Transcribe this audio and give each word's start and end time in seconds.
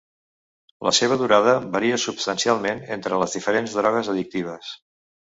La 0.85 0.91
seva 0.99 1.17
durada 1.21 1.51
varia 1.75 1.99
substancialment 2.03 2.81
entre 2.95 3.19
les 3.25 3.35
diferents 3.39 3.75
drogues 3.81 4.09
addictives. 4.15 4.73